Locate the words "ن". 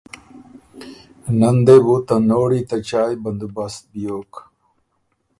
1.57-1.57